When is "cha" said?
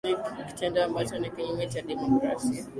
1.67-1.81